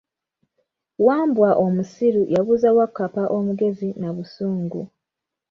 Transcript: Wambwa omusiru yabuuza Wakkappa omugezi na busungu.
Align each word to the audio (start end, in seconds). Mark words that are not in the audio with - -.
Wambwa 1.05 1.49
omusiru 1.65 2.21
yabuuza 2.33 2.69
Wakkappa 2.77 3.23
omugezi 3.37 3.89
na 4.01 4.09
busungu. 4.15 4.81